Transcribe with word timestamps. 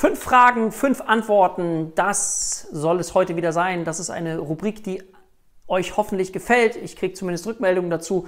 Fünf 0.00 0.18
Fragen, 0.18 0.72
fünf 0.72 1.02
Antworten, 1.02 1.92
das 1.94 2.62
soll 2.72 3.00
es 3.00 3.12
heute 3.12 3.36
wieder 3.36 3.52
sein. 3.52 3.84
Das 3.84 4.00
ist 4.00 4.08
eine 4.08 4.38
Rubrik, 4.38 4.82
die 4.82 5.02
euch 5.68 5.98
hoffentlich 5.98 6.32
gefällt. 6.32 6.76
Ich 6.76 6.96
kriege 6.96 7.12
zumindest 7.12 7.46
Rückmeldungen 7.46 7.90
dazu. 7.90 8.26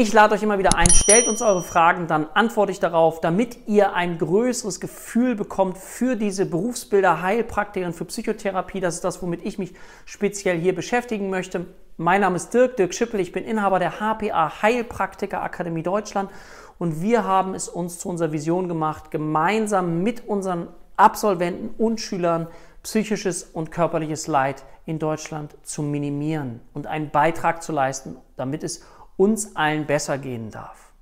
Ich 0.00 0.12
lade 0.12 0.36
euch 0.36 0.44
immer 0.44 0.60
wieder 0.60 0.76
ein, 0.76 0.90
stellt 0.90 1.26
uns 1.26 1.42
eure 1.42 1.60
Fragen, 1.60 2.06
dann 2.06 2.28
antworte 2.32 2.70
ich 2.70 2.78
darauf, 2.78 3.20
damit 3.20 3.66
ihr 3.66 3.94
ein 3.94 4.16
größeres 4.16 4.78
Gefühl 4.78 5.34
bekommt 5.34 5.76
für 5.76 6.14
diese 6.14 6.46
Berufsbilder 6.46 7.20
Heilpraktikerin 7.20 7.92
für 7.92 8.04
Psychotherapie. 8.04 8.78
Das 8.78 8.94
ist 8.94 9.02
das, 9.02 9.20
womit 9.22 9.44
ich 9.44 9.58
mich 9.58 9.74
speziell 10.04 10.56
hier 10.56 10.72
beschäftigen 10.72 11.30
möchte. 11.30 11.66
Mein 11.96 12.20
Name 12.20 12.36
ist 12.36 12.54
Dirk, 12.54 12.76
Dirk 12.76 12.94
Schippel, 12.94 13.18
ich 13.18 13.32
bin 13.32 13.42
Inhaber 13.42 13.80
der 13.80 13.98
HPA 13.98 14.62
Heilpraktiker 14.62 15.42
Akademie 15.42 15.82
Deutschland 15.82 16.30
und 16.78 17.02
wir 17.02 17.24
haben 17.24 17.54
es 17.54 17.68
uns 17.68 17.98
zu 17.98 18.08
unserer 18.08 18.30
Vision 18.30 18.68
gemacht, 18.68 19.10
gemeinsam 19.10 20.04
mit 20.04 20.28
unseren 20.28 20.68
Absolventen 20.96 21.70
und 21.76 22.00
Schülern 22.00 22.46
psychisches 22.84 23.42
und 23.42 23.72
körperliches 23.72 24.28
Leid 24.28 24.62
in 24.86 25.00
Deutschland 25.00 25.56
zu 25.64 25.82
minimieren 25.82 26.60
und 26.72 26.86
einen 26.86 27.10
Beitrag 27.10 27.64
zu 27.64 27.72
leisten, 27.72 28.16
damit 28.36 28.62
es 28.62 28.84
uns 29.18 29.54
allen 29.54 29.84
besser 29.84 30.16
gehen 30.16 30.50
darf. 30.50 30.92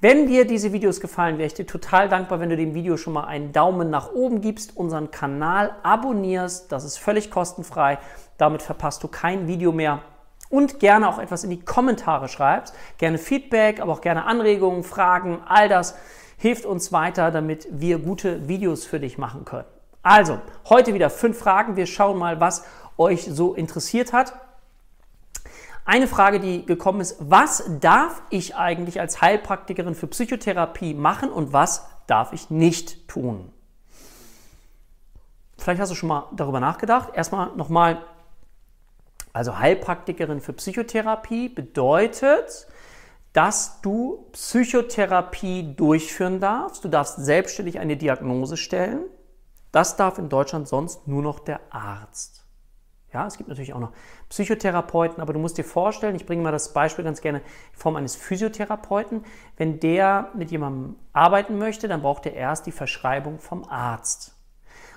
Wenn 0.00 0.28
dir 0.28 0.46
diese 0.46 0.72
Videos 0.72 1.00
gefallen, 1.00 1.38
wäre 1.38 1.48
ich 1.48 1.54
dir 1.54 1.66
total 1.66 2.08
dankbar, 2.08 2.38
wenn 2.38 2.50
du 2.50 2.56
dem 2.56 2.72
Video 2.72 2.96
schon 2.96 3.14
mal 3.14 3.24
einen 3.24 3.50
Daumen 3.50 3.90
nach 3.90 4.12
oben 4.12 4.40
gibst, 4.40 4.76
unseren 4.76 5.10
Kanal 5.10 5.74
abonnierst, 5.82 6.70
das 6.70 6.84
ist 6.84 6.98
völlig 6.98 7.32
kostenfrei, 7.32 7.98
damit 8.36 8.62
verpasst 8.62 9.02
du 9.02 9.08
kein 9.08 9.48
Video 9.48 9.72
mehr 9.72 10.02
und 10.50 10.78
gerne 10.78 11.08
auch 11.08 11.18
etwas 11.18 11.42
in 11.42 11.50
die 11.50 11.60
Kommentare 11.60 12.28
schreibst. 12.28 12.74
Gerne 12.98 13.18
Feedback, 13.18 13.80
aber 13.80 13.92
auch 13.92 14.00
gerne 14.00 14.24
Anregungen, 14.24 14.84
Fragen, 14.84 15.40
all 15.44 15.68
das 15.68 15.96
hilft 16.36 16.64
uns 16.64 16.92
weiter, 16.92 17.32
damit 17.32 17.66
wir 17.70 17.98
gute 17.98 18.46
Videos 18.46 18.84
für 18.84 19.00
dich 19.00 19.18
machen 19.18 19.44
können. 19.44 19.66
Also, 20.02 20.38
heute 20.68 20.94
wieder 20.94 21.10
fünf 21.10 21.38
Fragen. 21.38 21.74
Wir 21.74 21.86
schauen 21.86 22.16
mal, 22.16 22.40
was 22.40 22.64
euch 22.96 23.24
so 23.24 23.54
interessiert 23.54 24.12
hat. 24.12 24.32
Eine 25.88 26.06
Frage, 26.06 26.38
die 26.38 26.66
gekommen 26.66 27.00
ist, 27.00 27.16
was 27.18 27.64
darf 27.80 28.20
ich 28.28 28.56
eigentlich 28.56 29.00
als 29.00 29.22
Heilpraktikerin 29.22 29.94
für 29.94 30.06
Psychotherapie 30.06 30.92
machen 30.92 31.30
und 31.30 31.54
was 31.54 31.86
darf 32.06 32.34
ich 32.34 32.50
nicht 32.50 33.08
tun? 33.08 33.50
Vielleicht 35.56 35.80
hast 35.80 35.88
du 35.90 35.94
schon 35.94 36.10
mal 36.10 36.28
darüber 36.36 36.60
nachgedacht. 36.60 37.14
Erstmal 37.14 37.56
nochmal 37.56 38.04
also 39.32 39.58
Heilpraktikerin 39.58 40.42
für 40.42 40.52
Psychotherapie 40.52 41.48
bedeutet, 41.48 42.66
dass 43.32 43.80
du 43.80 44.28
Psychotherapie 44.32 45.74
durchführen 45.74 46.38
darfst. 46.38 46.84
Du 46.84 46.88
darfst 46.88 47.16
selbstständig 47.16 47.78
eine 47.78 47.96
Diagnose 47.96 48.58
stellen. 48.58 49.06
Das 49.72 49.96
darf 49.96 50.18
in 50.18 50.28
Deutschland 50.28 50.68
sonst 50.68 51.08
nur 51.08 51.22
noch 51.22 51.38
der 51.38 51.60
Arzt. 51.70 52.44
Ja, 53.12 53.26
es 53.26 53.38
gibt 53.38 53.48
natürlich 53.48 53.72
auch 53.72 53.80
noch 53.80 53.92
Psychotherapeuten, 54.28 55.22
aber 55.22 55.32
du 55.32 55.38
musst 55.38 55.56
dir 55.56 55.64
vorstellen, 55.64 56.14
ich 56.14 56.26
bringe 56.26 56.42
mal 56.42 56.52
das 56.52 56.74
Beispiel 56.74 57.04
ganz 57.04 57.22
gerne 57.22 57.38
in 57.38 57.44
Form 57.72 57.96
eines 57.96 58.14
Physiotherapeuten. 58.16 59.24
Wenn 59.56 59.80
der 59.80 60.30
mit 60.34 60.50
jemandem 60.50 60.96
arbeiten 61.14 61.56
möchte, 61.56 61.88
dann 61.88 62.02
braucht 62.02 62.26
er 62.26 62.34
erst 62.34 62.66
die 62.66 62.72
Verschreibung 62.72 63.38
vom 63.38 63.64
Arzt. 63.64 64.34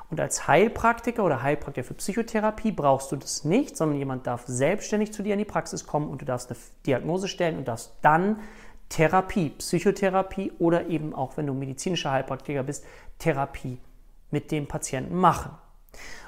Und 0.09 0.19
als 0.19 0.45
Heilpraktiker 0.45 1.23
oder 1.23 1.41
Heilpraktiker 1.41 1.87
für 1.87 1.93
Psychotherapie 1.93 2.73
brauchst 2.73 3.13
du 3.13 3.15
das 3.15 3.45
nicht, 3.45 3.77
sondern 3.77 3.97
jemand 3.97 4.27
darf 4.27 4.43
selbstständig 4.45 5.13
zu 5.13 5.23
dir 5.23 5.33
in 5.33 5.39
die 5.39 5.45
Praxis 5.45 5.87
kommen 5.87 6.09
und 6.09 6.21
du 6.21 6.25
darfst 6.25 6.51
eine 6.51 6.59
Diagnose 6.85 7.29
stellen 7.29 7.57
und 7.57 7.69
darfst 7.69 7.93
dann 8.01 8.41
Therapie, 8.89 9.51
Psychotherapie 9.51 10.51
oder 10.59 10.87
eben 10.87 11.15
auch, 11.15 11.37
wenn 11.37 11.47
du 11.47 11.53
medizinischer 11.53 12.11
Heilpraktiker 12.11 12.63
bist, 12.63 12.83
Therapie 13.19 13.79
mit 14.31 14.51
dem 14.51 14.67
Patienten 14.67 15.15
machen. 15.15 15.51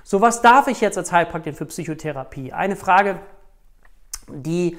So, 0.03 0.22
was 0.22 0.42
darf 0.42 0.67
ich 0.67 0.81
jetzt 0.81 0.97
als 0.97 1.11
Heilpraktiker 1.11 1.56
für 1.56 1.66
Psychotherapie? 1.66 2.52
Eine 2.52 2.75
Frage, 2.75 3.19
die 4.28 4.78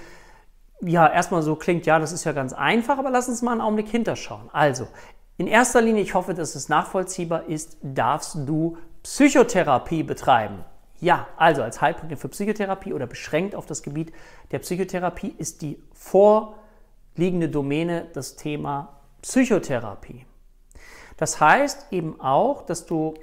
ja 0.80 1.06
erstmal 1.06 1.42
so 1.42 1.56
klingt, 1.56 1.86
ja, 1.86 1.98
das 1.98 2.12
ist 2.12 2.24
ja 2.24 2.32
ganz 2.32 2.52
einfach, 2.52 2.98
aber 2.98 3.10
lass 3.10 3.28
uns 3.28 3.42
mal 3.42 3.52
einen 3.52 3.60
Augenblick 3.60 3.88
hinterschauen. 3.88 4.50
Also, 4.52 4.88
in 5.36 5.46
erster 5.46 5.80
Linie, 5.80 6.02
ich 6.02 6.14
hoffe, 6.14 6.34
dass 6.34 6.54
es 6.54 6.68
nachvollziehbar 6.68 7.46
ist, 7.48 7.76
darfst 7.82 8.36
du 8.46 8.76
Psychotherapie 9.02 10.02
betreiben. 10.02 10.64
Ja, 11.00 11.26
also 11.36 11.62
als 11.62 11.80
Heilpraktiker 11.80 12.20
für 12.20 12.28
Psychotherapie 12.28 12.92
oder 12.92 13.06
beschränkt 13.06 13.54
auf 13.54 13.66
das 13.66 13.82
Gebiet 13.82 14.12
der 14.52 14.60
Psychotherapie 14.60 15.34
ist 15.36 15.60
die 15.60 15.82
vorliegende 15.92 17.48
Domäne 17.48 18.06
das 18.14 18.36
Thema 18.36 19.00
Psychotherapie. 19.22 20.24
Das 21.16 21.40
heißt 21.40 21.92
eben 21.92 22.20
auch, 22.20 22.62
dass 22.62 22.86
du 22.86 23.14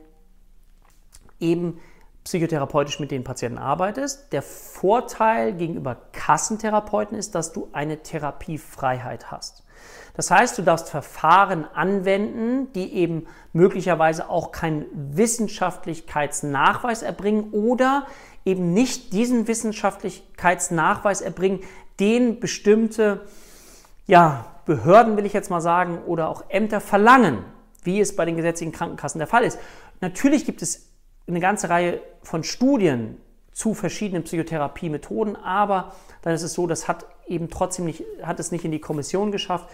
eben 1.42 1.80
psychotherapeutisch 2.24 3.00
mit 3.00 3.12
den 3.12 3.24
Patienten 3.24 3.58
arbeitest. 3.58 4.32
Der 4.32 4.44
Vorteil 4.44 5.54
gegenüber 5.54 5.98
Kassentherapeuten 6.12 7.18
ist, 7.18 7.34
dass 7.36 7.52
du 7.52 7.70
eine 7.74 8.04
Therapiefreiheit 8.04 9.32
hast. 9.32 9.64
Das 10.14 10.30
heißt, 10.30 10.58
du 10.58 10.62
darfst 10.62 10.90
Verfahren 10.90 11.66
anwenden, 11.74 12.72
die 12.74 12.94
eben 12.94 13.28
möglicherweise 13.54 14.30
auch 14.30 14.52
keinen 14.52 14.86
Wissenschaftlichkeitsnachweis 14.94 17.02
erbringen 17.02 17.52
oder 17.52 18.06
eben 18.46 18.74
nicht 18.74 19.14
diesen 19.14 19.48
Wissenschaftlichkeitsnachweis 19.48 21.22
erbringen, 21.22 21.62
den 22.00 22.40
bestimmte 22.40 23.22
ja, 24.06 24.46
Behörden, 24.66 25.18
will 25.18 25.26
ich 25.26 25.34
jetzt 25.34 25.50
mal 25.50 25.62
sagen, 25.62 26.00
oder 26.06 26.30
auch 26.30 26.44
Ämter 26.50 26.82
verlangen, 26.82 27.44
wie 27.84 28.00
es 28.00 28.16
bei 28.16 28.26
den 28.26 28.36
gesetzlichen 28.36 28.72
Krankenkassen 28.72 29.20
der 29.20 29.28
Fall 29.28 29.44
ist. 29.44 29.58
Natürlich 30.02 30.46
gibt 30.46 30.62
es 30.62 30.91
eine 31.32 31.40
ganze 31.40 31.70
Reihe 31.70 32.02
von 32.22 32.44
Studien 32.44 33.18
zu 33.52 33.74
verschiedenen 33.74 34.24
Psychotherapiemethoden, 34.24 35.36
aber 35.36 35.94
dann 36.22 36.34
ist 36.34 36.44
es 36.44 36.54
so, 36.54 36.68
das 36.68 36.88
hat 36.88 37.06
eben 37.28 37.50
trotzdem 37.50 37.86
nicht, 37.86 38.04
hat 38.22 38.40
es 38.40 38.52
nicht 38.52 38.66
in 38.66 38.72
die 38.72 38.80
Kommission 38.80 39.32
geschafft. 39.32 39.70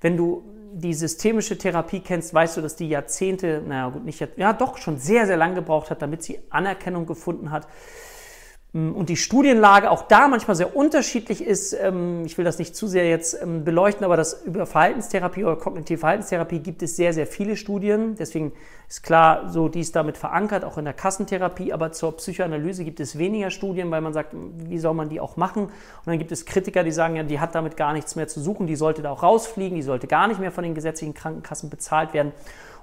Wenn 0.00 0.16
du 0.16 0.42
die 0.72 0.94
systemische 0.94 1.58
Therapie 1.58 2.00
kennst, 2.00 2.32
weißt 2.32 2.56
du, 2.56 2.60
dass 2.60 2.76
die 2.76 2.88
Jahrzehnte, 2.88 3.62
naja 3.66 3.88
gut, 3.90 4.04
nicht, 4.04 4.26
ja 4.36 4.52
doch 4.52 4.78
schon 4.78 4.98
sehr, 4.98 5.26
sehr 5.26 5.36
lang 5.36 5.54
gebraucht 5.54 5.90
hat, 5.90 6.02
damit 6.02 6.22
sie 6.22 6.40
Anerkennung 6.50 7.06
gefunden 7.06 7.50
hat. 7.50 7.68
Mm, 8.72 8.92
und 8.92 9.08
die 9.08 9.16
Studienlage 9.16 9.90
auch 9.90 10.02
da 10.02 10.28
manchmal 10.28 10.56
sehr 10.56 10.74
unterschiedlich 10.74 11.44
ist. 11.44 11.74
Ähm, 11.74 12.24
ich 12.24 12.38
will 12.38 12.44
das 12.44 12.58
nicht 12.58 12.74
zu 12.74 12.86
sehr 12.86 13.08
jetzt 13.08 13.40
ähm, 13.42 13.64
beleuchten, 13.64 14.04
aber 14.04 14.16
das 14.16 14.42
über 14.44 14.66
Verhaltenstherapie 14.66 15.44
oder 15.44 15.56
kognitive 15.56 15.98
Verhaltenstherapie 15.98 16.60
gibt 16.60 16.82
es 16.82 16.96
sehr, 16.96 17.12
sehr 17.12 17.26
viele 17.26 17.56
Studien. 17.56 18.16
Deswegen 18.16 18.52
ist 18.88 19.02
klar, 19.02 19.50
so 19.50 19.68
dies 19.68 19.92
damit 19.92 20.16
verankert, 20.16 20.64
auch 20.64 20.78
in 20.78 20.86
der 20.86 20.94
Kassentherapie. 20.94 21.72
Aber 21.72 21.92
zur 21.92 22.16
Psychoanalyse 22.16 22.84
gibt 22.84 23.00
es 23.00 23.18
weniger 23.18 23.50
Studien, 23.50 23.90
weil 23.90 24.00
man 24.00 24.14
sagt, 24.14 24.34
wie 24.34 24.78
soll 24.78 24.94
man 24.94 25.10
die 25.10 25.20
auch 25.20 25.36
machen? 25.36 25.64
Und 25.64 25.72
dann 26.06 26.18
gibt 26.18 26.32
es 26.32 26.46
Kritiker, 26.46 26.82
die 26.82 26.92
sagen, 26.92 27.16
ja, 27.16 27.24
die 27.24 27.40
hat 27.40 27.54
damit 27.54 27.76
gar 27.76 27.92
nichts 27.92 28.16
mehr 28.16 28.28
zu 28.28 28.40
suchen, 28.40 28.66
die 28.66 28.76
sollte 28.76 29.02
da 29.02 29.10
auch 29.10 29.22
rausfliegen, 29.22 29.76
die 29.76 29.82
sollte 29.82 30.06
gar 30.06 30.28
nicht 30.28 30.40
mehr 30.40 30.50
von 30.50 30.64
den 30.64 30.74
gesetzlichen 30.74 31.12
Krankenkassen 31.12 31.68
bezahlt 31.68 32.14
werden. 32.14 32.32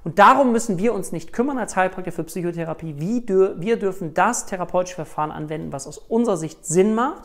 Und 0.04 0.20
darum 0.20 0.52
müssen 0.52 0.78
wir 0.78 0.94
uns 0.94 1.12
nicht 1.12 1.34
kümmern 1.34 1.58
als 1.58 1.76
Heilpraktiker 1.76 2.16
für 2.16 2.24
Psychotherapie. 2.24 2.96
Wir 2.98 3.78
dürfen 3.78 4.14
das 4.14 4.46
therapeutische 4.46 4.96
Verfahren 4.96 5.32
anwenden, 5.32 5.74
was 5.74 5.88
aus 5.88 5.98
unserer 5.98 6.38
Sicht 6.38 6.66
Sinn 6.66 6.96
macht. 6.96 7.24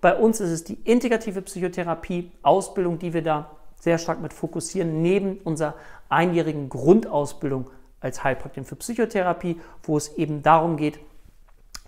Bei 0.00 0.14
uns 0.14 0.40
ist 0.40 0.50
es 0.50 0.64
die 0.64 0.78
integrative 0.84 1.42
Psychotherapie, 1.42 2.30
Ausbildung, 2.42 2.98
die 2.98 3.12
wir 3.12 3.22
da 3.22 3.50
sehr 3.80 3.98
stark 3.98 4.20
mit 4.20 4.32
fokussieren, 4.32 5.02
neben 5.02 5.38
unserer 5.38 5.74
einjährigen 6.08 6.68
Grundausbildung 6.68 7.70
als 8.00 8.24
Heilpraktiker 8.24 8.66
für 8.66 8.76
Psychotherapie, 8.76 9.60
wo 9.82 9.96
es 9.96 10.16
eben 10.16 10.42
darum 10.42 10.76
geht, 10.76 10.98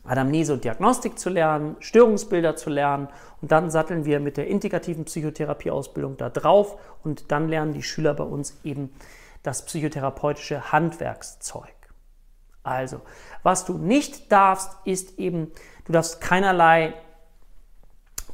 Anamnese 0.04 0.54
und 0.54 0.64
Diagnostik 0.64 1.18
zu 1.18 1.30
lernen, 1.30 1.76
Störungsbilder 1.78 2.56
zu 2.56 2.70
lernen 2.70 3.08
und 3.40 3.52
dann 3.52 3.70
satteln 3.70 4.04
wir 4.04 4.18
mit 4.18 4.36
der 4.36 4.48
integrativen 4.48 5.04
Psychotherapieausbildung 5.04 6.16
da 6.16 6.28
drauf 6.28 6.76
und 7.04 7.30
dann 7.30 7.48
lernen 7.48 7.72
die 7.72 7.84
Schüler 7.84 8.14
bei 8.14 8.24
uns 8.24 8.58
eben 8.64 8.90
das 9.42 9.64
psychotherapeutische 9.64 10.72
Handwerkszeug. 10.72 11.74
Also, 12.62 13.00
was 13.42 13.64
du 13.64 13.76
nicht 13.76 14.30
darfst, 14.30 14.76
ist 14.84 15.18
eben, 15.18 15.50
du 15.84 15.92
darfst 15.92 16.20
keinerlei 16.20 16.94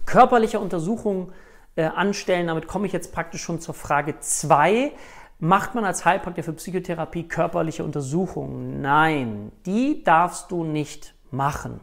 körperliche 0.04 0.60
Untersuchungen 0.60 1.32
äh, 1.76 1.84
anstellen. 1.84 2.48
Damit 2.48 2.66
komme 2.66 2.86
ich 2.86 2.92
jetzt 2.92 3.12
praktisch 3.12 3.42
schon 3.42 3.60
zur 3.60 3.74
Frage 3.74 4.20
2. 4.20 4.92
Macht 5.38 5.74
man 5.74 5.84
als 5.84 6.04
Heilpraktiker 6.04 6.44
für 6.44 6.52
Psychotherapie 6.54 7.28
körperliche 7.28 7.84
Untersuchungen? 7.84 8.80
Nein, 8.80 9.52
die 9.64 10.02
darfst 10.02 10.50
du 10.50 10.64
nicht 10.64 11.14
machen. 11.30 11.80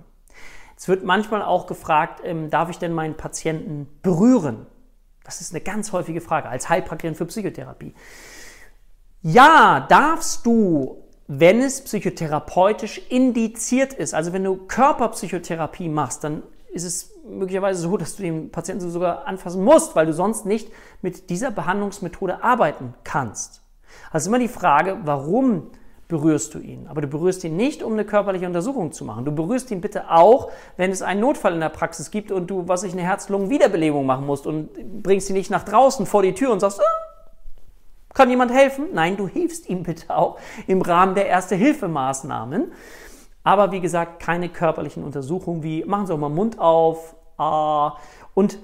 Es 0.77 0.88
wird 0.88 1.03
manchmal 1.03 1.41
auch 1.41 1.67
gefragt, 1.67 2.21
ähm, 2.23 2.50
darf 2.50 2.69
ich 2.69 2.77
denn 2.77 2.91
meinen 2.91 3.15
Patienten 3.15 3.88
berühren? 4.01 4.67
Das 5.23 5.41
ist 5.41 5.53
eine 5.53 5.61
ganz 5.61 5.94
häufige 5.94 6.21
Frage 6.21 6.50
als 6.50 6.69
Heilpraktikerin 6.69 7.15
für 7.15 7.25
Psychotherapie. 7.25 7.95
Ja, 9.27 9.83
darfst 9.89 10.45
du, 10.45 10.98
wenn 11.27 11.60
es 11.60 11.81
psychotherapeutisch 11.81 13.01
indiziert 13.10 13.92
ist. 13.92 14.13
Also 14.13 14.33
wenn 14.33 14.44
du 14.44 14.56
Körperpsychotherapie 14.56 15.89
machst, 15.89 16.24
dann 16.24 16.44
ist 16.72 16.83
es 16.83 17.12
möglicherweise 17.27 17.81
so, 17.81 17.98
dass 17.98 18.18
du 18.18 18.22
den 18.22 18.51
Patienten 18.51 18.88
sogar 18.92 19.25
anfassen 19.25 19.63
musst, 19.63 19.95
weil 19.95 20.06
du 20.06 20.13
sonst 20.13 20.45
nicht 20.45 20.72
mit 21.01 21.31
dieser 21.31 21.50
Behandlungsmethode 21.50 22.44
arbeiten 22.44 22.94
kannst. 23.04 23.63
Also 24.12 24.30
immer 24.30 24.38
die 24.38 24.48
Frage, 24.48 25.00
warum 25.06 25.72
berührst 26.07 26.54
du 26.54 26.60
ihn. 26.60 26.86
Aber 26.86 27.01
du 27.01 27.07
berührst 27.07 27.44
ihn 27.45 27.56
nicht, 27.56 27.81
um 27.81 27.94
eine 27.94 28.06
körperliche 28.06 28.45
Untersuchung 28.45 28.92
zu 28.92 29.06
machen. 29.06 29.25
Du 29.25 29.31
berührst 29.31 29.72
ihn 29.72 29.81
bitte 29.81 30.12
auch, 30.12 30.51
wenn 30.77 30.92
es 30.92 31.01
einen 31.01 31.22
Notfall 31.22 31.56
in 31.56 31.62
der 31.62 31.69
Praxis 31.69 32.12
gibt 32.12 32.31
und 32.31 32.51
du, 32.51 32.68
was 32.68 32.83
ich, 32.83 32.94
eine 32.94 33.01
Herz-Lungen-Wiederbelebung 33.01 34.06
machen 34.06 34.27
musst 34.27 34.45
und 34.45 35.01
bringst 35.01 35.31
ihn 35.31 35.36
nicht 35.36 35.50
nach 35.50 35.63
draußen 35.63 36.06
vor 36.06 36.22
die 36.22 36.36
Tür 36.36 36.51
und 36.51 36.60
sagst, 36.60 36.80
ah, 36.80 37.14
kann 38.15 38.29
jemand 38.31 38.51
helfen? 38.51 38.88
Nein, 38.94 39.17
du 39.17 39.27
hilfst 39.27 39.69
ihm 39.69 39.83
bitte 39.83 40.15
auch 40.15 40.39
im 40.65 40.81
Rahmen 40.81 41.13
der 41.13 41.27
Erste-Hilfe-Maßnahmen. 41.27 42.71
Aber 43.44 43.71
wie 43.71 43.81
gesagt, 43.81 44.19
keine 44.19 44.50
körperlichen 44.50 45.03
Untersuchungen 45.03 45.62
wie, 45.62 45.85
machen 45.85 46.07
Sie 46.07 46.13
auch 46.13 46.17
mal 46.17 46.29
Mund 46.29 46.57
auf, 46.57 47.15
ah, 47.38 47.97
und 48.33 48.57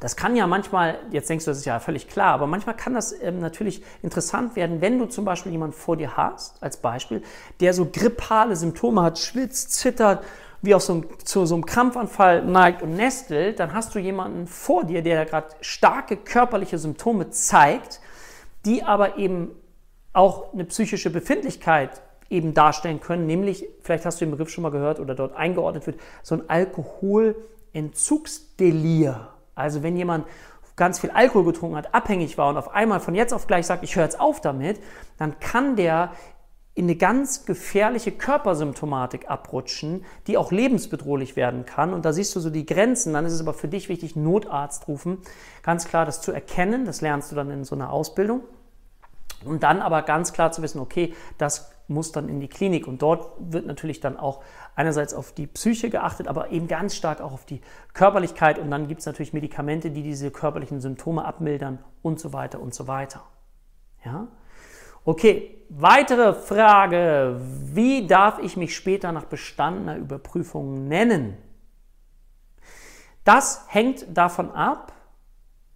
das 0.00 0.14
kann 0.14 0.36
ja 0.36 0.46
manchmal, 0.46 0.98
jetzt 1.10 1.30
denkst 1.30 1.46
du, 1.46 1.52
das 1.52 1.58
ist 1.58 1.64
ja 1.64 1.78
völlig 1.80 2.08
klar, 2.08 2.34
aber 2.34 2.46
manchmal 2.46 2.76
kann 2.76 2.92
das 2.92 3.18
ähm, 3.22 3.40
natürlich 3.40 3.82
interessant 4.02 4.56
werden, 4.56 4.82
wenn 4.82 4.98
du 4.98 5.06
zum 5.06 5.24
Beispiel 5.24 5.52
jemanden 5.52 5.74
vor 5.74 5.96
dir 5.96 6.18
hast, 6.18 6.62
als 6.62 6.76
Beispiel, 6.76 7.22
der 7.60 7.72
so 7.72 7.86
grippale 7.90 8.56
Symptome 8.56 9.02
hat, 9.02 9.18
schwitzt, 9.18 9.72
zittert, 9.72 10.22
wie 10.60 10.74
auf 10.74 10.82
so 10.82 10.94
einem, 10.94 11.06
zu 11.24 11.46
so 11.46 11.54
einem 11.54 11.64
Krampfanfall 11.64 12.44
neigt 12.44 12.82
und 12.82 12.94
nestelt, 12.94 13.58
dann 13.58 13.72
hast 13.72 13.94
du 13.94 13.98
jemanden 13.98 14.46
vor 14.46 14.84
dir, 14.84 15.00
der 15.00 15.24
gerade 15.24 15.48
starke 15.60 16.16
körperliche 16.16 16.76
Symptome 16.76 17.30
zeigt, 17.30 18.00
die 18.66 18.82
aber 18.82 19.16
eben 19.16 19.52
auch 20.12 20.52
eine 20.52 20.64
psychische 20.64 21.10
Befindlichkeit 21.10 22.02
eben 22.28 22.52
darstellen 22.54 22.98
können, 23.00 23.26
nämlich, 23.26 23.68
vielleicht 23.80 24.04
hast 24.04 24.20
du 24.20 24.24
den 24.24 24.32
Begriff 24.32 24.50
schon 24.50 24.62
mal 24.62 24.70
gehört 24.70 25.00
oder 25.00 25.14
dort 25.14 25.36
eingeordnet 25.36 25.86
wird, 25.86 26.00
so 26.22 26.34
ein 26.34 26.50
Alkoholentzugsdelir. 26.50 29.28
Also 29.54 29.84
wenn 29.84 29.96
jemand 29.96 30.26
ganz 30.74 30.98
viel 30.98 31.10
Alkohol 31.10 31.44
getrunken 31.44 31.76
hat, 31.76 31.94
abhängig 31.94 32.36
war 32.36 32.48
und 32.48 32.56
auf 32.56 32.74
einmal 32.74 32.98
von 33.00 33.14
jetzt 33.14 33.32
auf 33.32 33.46
gleich 33.46 33.66
sagt, 33.66 33.84
ich 33.84 33.94
höre 33.96 34.04
jetzt 34.04 34.20
auf 34.20 34.40
damit, 34.40 34.80
dann 35.18 35.38
kann 35.40 35.76
der 35.76 36.12
in 36.74 36.84
eine 36.84 36.96
ganz 36.96 37.46
gefährliche 37.46 38.12
Körpersymptomatik 38.12 39.30
abrutschen, 39.30 40.04
die 40.26 40.36
auch 40.36 40.52
lebensbedrohlich 40.52 41.34
werden 41.34 41.64
kann. 41.64 41.94
Und 41.94 42.04
da 42.04 42.12
siehst 42.12 42.36
du 42.36 42.40
so 42.40 42.50
die 42.50 42.66
Grenzen. 42.66 43.14
Dann 43.14 43.24
ist 43.24 43.32
es 43.32 43.40
aber 43.40 43.54
für 43.54 43.68
dich 43.68 43.88
wichtig, 43.88 44.14
Notarzt 44.14 44.86
rufen. 44.86 45.22
Ganz 45.62 45.88
klar, 45.88 46.04
das 46.04 46.20
zu 46.20 46.32
erkennen. 46.32 46.84
Das 46.84 47.00
lernst 47.00 47.32
du 47.32 47.36
dann 47.36 47.50
in 47.50 47.64
so 47.64 47.74
einer 47.74 47.90
Ausbildung. 47.90 48.42
Und 49.44 49.62
dann 49.62 49.82
aber 49.82 50.02
ganz 50.02 50.32
klar 50.32 50.52
zu 50.52 50.62
wissen, 50.62 50.80
okay, 50.80 51.14
das 51.38 51.72
muss 51.88 52.12
dann 52.12 52.28
in 52.28 52.40
die 52.40 52.48
Klinik. 52.48 52.86
Und 52.88 53.02
dort 53.02 53.30
wird 53.38 53.66
natürlich 53.66 54.00
dann 54.00 54.16
auch 54.16 54.42
einerseits 54.74 55.14
auf 55.14 55.32
die 55.32 55.46
Psyche 55.46 55.90
geachtet, 55.90 56.26
aber 56.26 56.50
eben 56.50 56.68
ganz 56.68 56.96
stark 56.96 57.20
auch 57.20 57.32
auf 57.32 57.44
die 57.44 57.60
Körperlichkeit. 57.92 58.58
Und 58.58 58.70
dann 58.70 58.88
gibt 58.88 59.00
es 59.00 59.06
natürlich 59.06 59.32
Medikamente, 59.32 59.90
die 59.90 60.02
diese 60.02 60.30
körperlichen 60.30 60.80
Symptome 60.80 61.24
abmildern 61.24 61.78
und 62.02 62.18
so 62.18 62.32
weiter 62.32 62.60
und 62.60 62.74
so 62.74 62.88
weiter. 62.88 63.22
Ja? 64.04 64.26
Okay, 65.04 65.64
weitere 65.68 66.34
Frage. 66.34 67.40
Wie 67.40 68.06
darf 68.06 68.40
ich 68.40 68.56
mich 68.56 68.74
später 68.74 69.12
nach 69.12 69.24
bestandener 69.24 69.96
Überprüfung 69.96 70.88
nennen? 70.88 71.36
Das 73.22 73.64
hängt 73.68 74.06
davon 74.16 74.50
ab, 74.52 74.92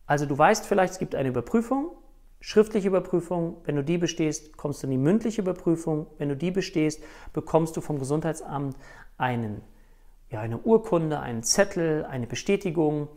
also 0.07 0.27
du 0.27 0.37
weißt 0.37 0.67
vielleicht, 0.67 0.95
es 0.95 0.99
gibt 0.99 1.15
eine 1.15 1.29
Überprüfung, 1.29 1.91
schriftliche 2.41 2.89
Überprüfung. 2.89 3.59
Wenn 3.65 3.77
du 3.77 3.85
die 3.85 3.99
bestehst, 3.99 4.57
kommst 4.57 4.83
du 4.83 4.87
in 4.87 4.93
die 4.93 4.99
mündliche 4.99 5.43
Überprüfung. 5.43 6.07
Wenn 6.19 6.29
du 6.31 6.37
die 6.37 6.51
bestehst, 6.51 7.03
bekommst 7.33 7.77
du 7.77 7.81
vom 7.81 7.99
Gesundheitsamt 7.99 8.77
einen, 9.19 9.63
ja, 10.31 10.41
eine 10.41 10.59
Urkunde, 10.59 11.21
einen 11.21 11.43
Zettel, 11.43 12.05
eine 12.05 12.27
Bestätigung, 12.27 13.09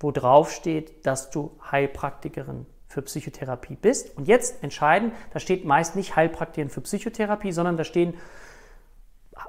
wo 0.00 0.10
drauf 0.10 0.50
steht, 0.50 1.06
dass 1.06 1.30
du 1.30 1.52
Heilpraktikerin 1.70 2.66
für 2.88 3.02
Psychotherapie 3.02 3.76
bist. 3.76 4.16
Und 4.16 4.28
jetzt 4.28 4.62
entscheiden, 4.62 5.12
da 5.32 5.40
steht 5.40 5.64
meist 5.64 5.96
nicht 5.96 6.16
Heilpraktikerin 6.16 6.70
für 6.70 6.80
Psychotherapie, 6.80 7.52
sondern 7.52 7.76
da 7.76 7.84
stehen 7.84 8.14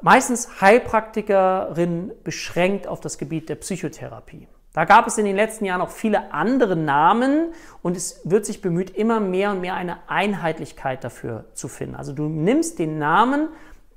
meistens 0.01 0.61
Heilpraktikerin 0.61 2.11
beschränkt 2.23 2.87
auf 2.87 2.99
das 2.99 3.17
Gebiet 3.17 3.49
der 3.49 3.55
Psychotherapie. 3.55 4.47
Da 4.75 4.83
gab 4.83 5.07
es 5.07 5.17
in 5.17 5.23
den 5.23 5.37
letzten 5.37 5.63
Jahren 5.63 5.79
auch 5.79 5.89
viele 5.89 6.33
andere 6.33 6.75
Namen 6.75 7.53
und 7.81 7.95
es 7.95 8.19
wird 8.25 8.45
sich 8.45 8.61
bemüht, 8.61 8.89
immer 8.89 9.21
mehr 9.21 9.51
und 9.51 9.61
mehr 9.61 9.75
eine 9.75 9.99
Einheitlichkeit 10.07 11.01
dafür 11.05 11.45
zu 11.53 11.69
finden. 11.69 11.95
Also 11.95 12.11
du 12.11 12.23
nimmst 12.23 12.77
den 12.77 12.99
Namen, 12.99 13.47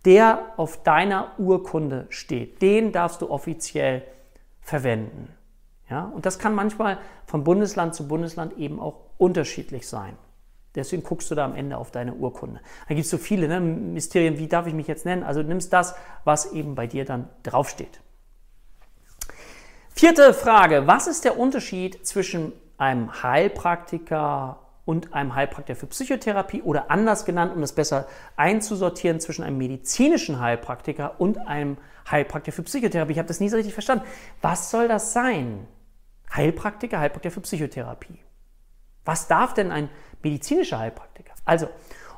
der 0.05 0.53
auf 0.57 0.85
deiner 0.85 1.33
Urkunde 1.37 2.07
steht. 2.11 2.63
Den 2.63 2.93
darfst 2.93 3.23
du 3.23 3.29
offiziell 3.29 4.05
verwenden. 4.61 5.35
Ja? 5.91 6.05
Und 6.05 6.27
das 6.27 6.39
kann 6.39 6.55
manchmal 6.55 6.99
von 7.27 7.43
Bundesland 7.43 7.97
zu 7.97 8.07
Bundesland 8.07 8.57
eben 8.57 8.79
auch 8.79 9.01
unterschiedlich 9.19 9.89
sein. 9.89 10.17
Deswegen 10.77 11.03
guckst 11.03 11.29
du 11.29 11.35
da 11.35 11.45
am 11.45 11.57
Ende 11.57 11.77
auf 11.77 11.91
deine 11.91 12.15
Urkunde. 12.15 12.61
Da 12.89 12.95
gibt 12.95 13.05
es 13.05 13.11
so 13.11 13.19
viele 13.19 13.49
ne, 13.49 13.59
Mysterien, 13.59 14.39
wie 14.39 14.47
darf 14.47 14.69
ich 14.69 14.75
mich 14.75 14.87
jetzt 14.87 15.07
nennen? 15.07 15.25
Also 15.25 15.43
nimmst 15.43 15.73
das, 15.73 15.97
was 16.23 16.53
eben 16.53 16.77
bei 16.77 16.87
dir 16.87 17.05
dann 17.05 17.29
draufsteht. 17.43 18.01
Vierte 19.99 20.33
Frage. 20.33 20.87
Was 20.87 21.09
ist 21.09 21.25
der 21.25 21.37
Unterschied 21.37 22.07
zwischen 22.07 22.53
einem 22.77 23.21
Heilpraktiker 23.21 24.61
und 24.85 25.13
einem 25.13 25.35
Heilpraktiker 25.35 25.75
für 25.75 25.89
Psychotherapie 25.89 26.63
oder 26.63 26.89
anders 26.89 27.25
genannt, 27.25 27.53
um 27.53 27.61
das 27.61 27.73
besser 27.73 28.07
einzusortieren, 28.37 29.19
zwischen 29.19 29.43
einem 29.43 29.59
medizinischen 29.59 30.39
Heilpraktiker 30.39 31.21
und 31.21 31.39
einem 31.49 31.79
Heilpraktiker 32.09 32.55
für 32.55 32.63
Psychotherapie? 32.63 33.11
Ich 33.11 33.19
habe 33.19 33.27
das 33.27 33.41
nie 33.41 33.49
so 33.49 33.57
richtig 33.57 33.75
verstanden. 33.75 34.05
Was 34.41 34.71
soll 34.71 34.87
das 34.87 35.13
sein? 35.13 35.67
Heilpraktiker, 36.33 37.01
Heilpraktiker 37.01 37.35
für 37.35 37.41
Psychotherapie. 37.41 38.21
Was 39.05 39.27
darf 39.27 39.53
denn 39.53 39.73
ein 39.73 39.89
medizinischer 40.23 40.79
Heilpraktiker? 40.79 41.35
Also, 41.45 41.69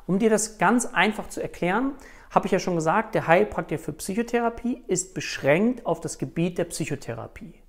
um 0.05 0.19
dir 0.19 0.29
das 0.29 0.59
ganz 0.59 0.85
einfach 0.85 1.29
zu 1.29 1.41
erklären, 1.41 1.93
habe 2.29 2.45
ich 2.45 2.51
ja 2.51 2.59
schon 2.59 2.75
gesagt, 2.75 3.15
der 3.15 3.25
Heilpraktiker 3.25 3.81
für 3.81 3.93
Psychotherapie 3.93 4.83
ist 4.85 5.15
beschränkt 5.15 5.87
auf 5.87 5.99
das 5.99 6.19
Gebiet 6.19 6.59
der 6.59 6.65
Psychotherapie. 6.65 7.60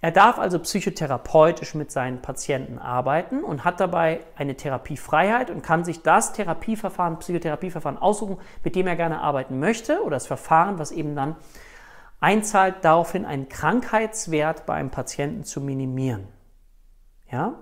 Er 0.00 0.10
darf 0.10 0.38
also 0.38 0.58
psychotherapeutisch 0.58 1.74
mit 1.74 1.90
seinen 1.90 2.20
Patienten 2.20 2.78
arbeiten 2.78 3.42
und 3.42 3.64
hat 3.64 3.80
dabei 3.80 4.20
eine 4.36 4.54
Therapiefreiheit 4.54 5.50
und 5.50 5.62
kann 5.62 5.84
sich 5.84 6.02
das 6.02 6.32
Therapieverfahren, 6.34 7.18
Psychotherapieverfahren 7.18 7.98
aussuchen, 7.98 8.38
mit 8.62 8.76
dem 8.76 8.86
er 8.86 8.96
gerne 8.96 9.20
arbeiten 9.20 9.58
möchte 9.58 10.02
oder 10.02 10.16
das 10.16 10.26
Verfahren, 10.26 10.78
was 10.78 10.92
eben 10.92 11.16
dann 11.16 11.36
einzahlt, 12.20 12.76
daraufhin 12.82 13.24
einen 13.24 13.48
Krankheitswert 13.48 14.66
bei 14.66 14.74
einem 14.74 14.90
Patienten 14.90 15.44
zu 15.44 15.60
minimieren. 15.60 16.28
Ja? 17.30 17.54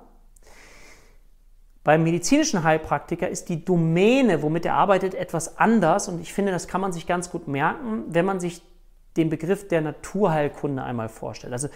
Beim 1.85 2.05
medizinischen 2.05 2.63
Heilpraktiker 2.63 3.29
ist 3.29 3.49
die 3.49 3.65
Domäne, 3.65 4.43
womit 4.43 4.65
er 4.67 4.75
arbeitet, 4.75 5.15
etwas 5.15 5.59
anders 5.59 6.09
und 6.09 6.21
ich 6.21 6.33
finde, 6.33 6.53
das 6.53 6.69
kann 6.69 6.81
man 6.81 6.93
sich 6.93 7.07
ganz 7.07 7.31
gut 7.31 7.49
merken, 7.49 8.05
wenn 8.09 8.25
man 8.25 8.39
sich 8.39 8.63
den 9.17 9.31
Begriff 9.31 9.67
der 9.69 9.81
Naturheilkunde 9.81 10.83
einmal 10.83 11.09
vorstellt. 11.09 11.53
Also 11.53 11.69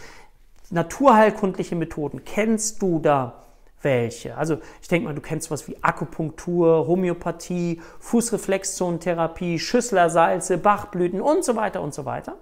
naturheilkundliche 0.71 1.77
Methoden, 1.77 2.25
kennst 2.25 2.83
du 2.83 2.99
da 2.99 3.45
welche? 3.83 4.37
Also 4.37 4.59
ich 4.83 4.89
denke 4.89 5.09
mal, 5.09 5.15
du 5.15 5.21
kennst 5.21 5.51
was 5.51 5.69
wie 5.69 5.77
Akupunktur, 5.83 6.87
Homöopathie, 6.87 7.81
Fußreflexzonentherapie, 8.01 9.59
Schüsslersalze, 9.59 10.59
Bachblüten 10.59 11.21
und 11.21 11.45
so 11.45 11.57
weiter 11.57 11.81
und 11.83 11.95
so 11.95 12.05
weiter. 12.05 12.37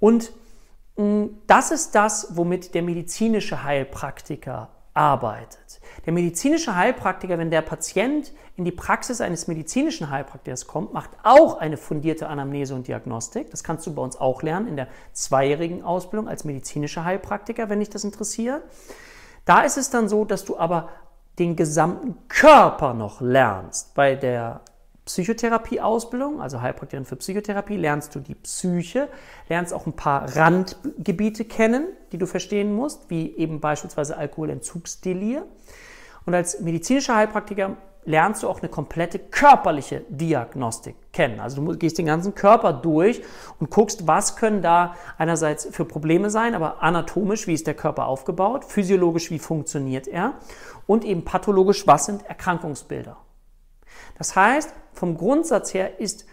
Und 0.00 0.32
mm, 0.96 1.26
das 1.46 1.70
ist 1.70 1.94
das, 1.94 2.36
womit 2.36 2.74
der 2.74 2.82
medizinische 2.82 3.64
Heilpraktiker 3.64 4.70
arbeitet. 4.94 5.80
Der 6.06 6.12
medizinische 6.12 6.76
Heilpraktiker, 6.76 7.38
wenn 7.38 7.50
der 7.50 7.62
Patient 7.62 8.32
in 8.56 8.64
die 8.64 8.72
Praxis 8.72 9.20
eines 9.20 9.48
medizinischen 9.48 10.10
Heilpraktikers 10.10 10.66
kommt, 10.66 10.92
macht 10.92 11.10
auch 11.24 11.58
eine 11.58 11.76
fundierte 11.76 12.28
Anamnese 12.28 12.74
und 12.74 12.86
Diagnostik. 12.86 13.50
Das 13.50 13.64
kannst 13.64 13.86
du 13.86 13.94
bei 13.94 14.02
uns 14.02 14.16
auch 14.16 14.42
lernen 14.42 14.68
in 14.68 14.76
der 14.76 14.88
zweijährigen 15.12 15.82
Ausbildung 15.82 16.28
als 16.28 16.44
medizinischer 16.44 17.04
Heilpraktiker, 17.04 17.68
wenn 17.68 17.80
dich 17.80 17.90
das 17.90 18.04
interessiert. 18.04 18.62
Da 19.44 19.62
ist 19.62 19.76
es 19.76 19.90
dann 19.90 20.08
so, 20.08 20.24
dass 20.24 20.44
du 20.44 20.56
aber 20.56 20.88
den 21.38 21.56
gesamten 21.56 22.16
Körper 22.28 22.94
noch 22.94 23.20
lernst. 23.20 23.94
Bei 23.94 24.14
der 24.14 24.60
Psychotherapie-Ausbildung, 25.04 26.40
also 26.40 26.62
Heilpraktikerin 26.62 27.04
für 27.04 27.16
Psychotherapie, 27.16 27.76
lernst 27.76 28.14
du 28.14 28.20
die 28.20 28.34
Psyche, 28.34 29.08
lernst 29.48 29.74
auch 29.74 29.86
ein 29.86 29.92
paar 29.92 30.34
Randgebiete 30.34 31.44
kennen, 31.44 31.88
die 32.12 32.18
du 32.18 32.26
verstehen 32.26 32.74
musst, 32.74 33.10
wie 33.10 33.36
eben 33.36 33.60
beispielsweise 33.60 34.16
Alkoholentzugsdelir. 34.16 35.46
Und 36.24 36.34
als 36.34 36.60
medizinischer 36.60 37.16
Heilpraktiker 37.16 37.76
lernst 38.06 38.42
du 38.42 38.48
auch 38.48 38.60
eine 38.60 38.68
komplette 38.68 39.18
körperliche 39.18 40.04
Diagnostik 40.08 40.94
kennen. 41.12 41.40
Also 41.40 41.62
du 41.62 41.76
gehst 41.76 41.98
den 41.98 42.06
ganzen 42.06 42.34
Körper 42.34 42.72
durch 42.72 43.22
und 43.60 43.70
guckst, 43.70 44.06
was 44.06 44.36
können 44.36 44.62
da 44.62 44.94
einerseits 45.16 45.66
für 45.70 45.84
Probleme 45.84 46.30
sein, 46.30 46.54
aber 46.54 46.82
anatomisch, 46.82 47.46
wie 47.46 47.54
ist 47.54 47.66
der 47.66 47.74
Körper 47.74 48.06
aufgebaut, 48.06 48.64
physiologisch, 48.64 49.30
wie 49.30 49.38
funktioniert 49.38 50.06
er 50.06 50.34
und 50.86 51.04
eben 51.04 51.24
pathologisch, 51.24 51.86
was 51.86 52.06
sind 52.06 52.26
Erkrankungsbilder. 52.26 53.16
Das 54.18 54.36
heißt, 54.36 54.74
vom 54.94 55.16
Grundsatz 55.16 55.74
her 55.74 56.00
ist 56.00 56.26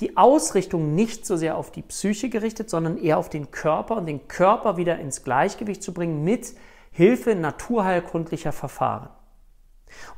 die 0.00 0.16
Ausrichtung 0.16 0.94
nicht 0.94 1.24
so 1.24 1.36
sehr 1.36 1.56
auf 1.56 1.70
die 1.70 1.82
Psyche 1.82 2.28
gerichtet, 2.28 2.68
sondern 2.68 2.96
eher 2.96 3.18
auf 3.18 3.28
den 3.28 3.50
Körper 3.50 3.96
und 3.96 4.06
den 4.06 4.26
Körper 4.26 4.76
wieder 4.76 4.98
ins 4.98 5.22
Gleichgewicht 5.22 5.82
zu 5.82 5.92
bringen 5.92 6.24
mit 6.24 6.54
Hilfe 6.90 7.34
naturheilkundlicher 7.34 8.52
Verfahren. 8.52 9.08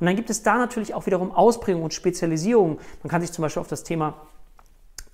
Und 0.00 0.06
dann 0.06 0.16
gibt 0.16 0.30
es 0.30 0.42
da 0.42 0.56
natürlich 0.56 0.94
auch 0.94 1.06
wiederum 1.06 1.30
Ausprägungen 1.30 1.84
und 1.84 1.94
Spezialisierungen. 1.94 2.78
Man 3.02 3.10
kann 3.10 3.20
sich 3.20 3.32
zum 3.32 3.42
Beispiel 3.42 3.60
auf 3.60 3.68
das 3.68 3.84
Thema 3.84 4.26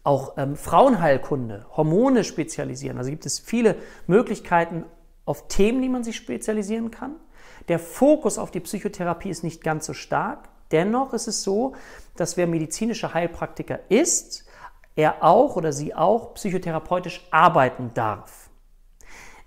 auch 0.04 0.36
ähm, 0.36 0.56
Frauenheilkunde, 0.56 1.66
Hormone 1.76 2.24
spezialisieren. 2.24 2.98
Also 2.98 3.10
gibt 3.10 3.26
es 3.26 3.38
viele 3.38 3.76
Möglichkeiten 4.06 4.84
auf 5.24 5.48
Themen, 5.48 5.82
die 5.82 5.88
man 5.88 6.04
sich 6.04 6.16
spezialisieren 6.16 6.90
kann. 6.90 7.16
Der 7.68 7.78
Fokus 7.78 8.38
auf 8.38 8.50
die 8.50 8.60
Psychotherapie 8.60 9.30
ist 9.30 9.44
nicht 9.44 9.62
ganz 9.62 9.86
so 9.86 9.92
stark. 9.92 10.48
Dennoch 10.72 11.12
ist 11.12 11.28
es 11.28 11.42
so, 11.42 11.74
dass 12.16 12.36
wer 12.36 12.46
medizinischer 12.46 13.14
Heilpraktiker 13.14 13.78
ist, 13.88 14.46
er 14.96 15.22
auch 15.22 15.56
oder 15.56 15.72
sie 15.72 15.94
auch 15.94 16.34
psychotherapeutisch 16.34 17.26
arbeiten 17.30 17.90
darf. 17.94 18.50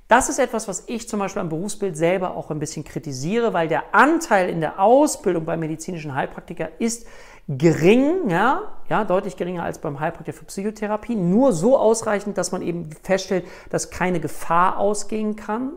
Das 0.08 0.30
ist 0.30 0.38
etwas, 0.38 0.68
was 0.68 0.84
ich 0.86 1.10
zum 1.10 1.20
Beispiel 1.20 1.42
am 1.42 1.50
Berufsbild 1.50 1.98
selber 1.98 2.36
auch 2.36 2.52
ein 2.52 2.60
bisschen 2.60 2.84
kritisiere, 2.84 3.54
weil 3.54 3.68
der 3.68 3.96
Anteil 3.96 4.50
in 4.50 4.62
der 4.62 4.80
Ausbildung 4.80 5.46
beim 5.46 5.60
medizinischen 5.60 6.14
Heilpraktiker 6.14 6.70
ist 6.78 7.08
gering, 7.48 8.30
ja, 8.30 8.62
ja, 8.88 9.04
deutlich 9.04 9.36
geringer 9.36 9.64
als 9.64 9.80
beim 9.80 10.00
Heilpraktiker 10.00 10.38
für 10.38 10.46
Psychotherapie, 10.46 11.16
nur 11.16 11.54
so 11.54 11.78
ausreichend, 11.78 12.38
dass 12.38 12.52
man 12.52 12.62
eben 12.62 12.90
feststellt, 13.02 13.46
dass 13.72 13.90
keine 13.90 14.20
Gefahr 14.20 14.78
ausgehen 14.78 15.36
kann. 15.36 15.72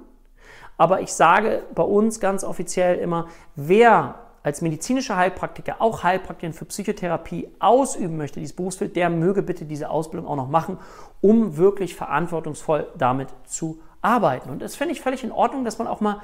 Aber 0.76 1.00
ich 1.00 1.12
sage 1.12 1.62
bei 1.74 1.82
uns 1.82 2.20
ganz 2.20 2.44
offiziell 2.44 2.98
immer, 2.98 3.28
wer 3.56 4.27
als 4.42 4.62
medizinischer 4.62 5.16
Heilpraktiker 5.16 5.76
auch 5.80 6.02
Heilpraktiker 6.02 6.52
für 6.52 6.64
Psychotherapie 6.64 7.48
ausüben 7.58 8.16
möchte, 8.16 8.40
dieses 8.40 8.56
Berufsbild, 8.56 8.96
der 8.96 9.10
möge 9.10 9.42
bitte 9.42 9.64
diese 9.64 9.90
Ausbildung 9.90 10.28
auch 10.28 10.36
noch 10.36 10.48
machen, 10.48 10.78
um 11.20 11.56
wirklich 11.56 11.94
verantwortungsvoll 11.94 12.86
damit 12.96 13.28
zu 13.46 13.80
arbeiten. 14.00 14.50
Und 14.50 14.62
das 14.62 14.76
finde 14.76 14.92
ich 14.92 15.00
völlig 15.00 15.24
in 15.24 15.32
Ordnung, 15.32 15.64
dass 15.64 15.78
man 15.78 15.88
auch 15.88 16.00
mal 16.00 16.22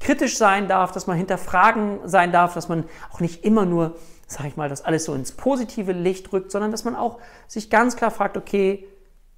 kritisch 0.00 0.36
sein 0.36 0.68
darf, 0.68 0.92
dass 0.92 1.06
man 1.06 1.16
hinterfragen 1.16 2.00
sein 2.04 2.32
darf, 2.32 2.54
dass 2.54 2.68
man 2.68 2.84
auch 3.12 3.20
nicht 3.20 3.44
immer 3.44 3.64
nur, 3.64 3.94
sage 4.26 4.48
ich 4.48 4.56
mal, 4.56 4.68
das 4.68 4.84
alles 4.84 5.04
so 5.04 5.14
ins 5.14 5.32
positive 5.32 5.92
Licht 5.92 6.32
rückt, 6.32 6.50
sondern 6.50 6.70
dass 6.70 6.84
man 6.84 6.96
auch 6.96 7.18
sich 7.46 7.70
ganz 7.70 7.96
klar 7.96 8.10
fragt, 8.10 8.36
okay, 8.36 8.86